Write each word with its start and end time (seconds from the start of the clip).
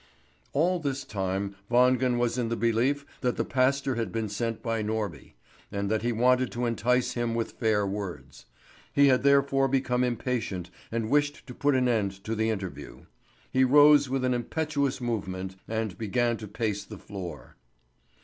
All 0.51 0.79
this 0.79 1.03
time 1.03 1.55
Wangen 1.69 2.17
was 2.17 2.35
in 2.35 2.49
the 2.49 2.55
belief 2.55 3.05
that 3.21 3.35
the 3.37 3.45
pastor 3.45 3.93
had 3.93 4.11
been 4.11 4.29
sent 4.29 4.63
by 4.63 4.81
Norby, 4.81 5.33
and 5.71 5.91
that 5.91 6.01
he 6.01 6.11
wanted 6.11 6.51
to 6.53 6.65
entice 6.65 7.11
him 7.11 7.35
with 7.35 7.51
fair 7.51 7.85
words. 7.85 8.47
He 8.91 9.09
had 9.09 9.21
therefore 9.21 9.67
become 9.67 10.03
impatient 10.03 10.71
and 10.91 11.11
wished 11.11 11.45
to 11.45 11.53
put 11.53 11.75
an 11.75 11.87
end 11.87 12.23
to 12.23 12.33
the 12.33 12.49
interview. 12.49 13.01
He 13.51 13.63
rose 13.63 14.09
with 14.09 14.25
an 14.25 14.33
impetuous 14.33 15.01
movement, 15.01 15.55
and 15.67 15.95
began 15.99 16.35
to 16.37 16.47
pace 16.47 16.83
the 16.83 16.97
floor. 16.97 17.55